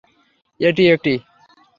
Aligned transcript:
এটি 0.59 0.83
একটি। 0.93 1.13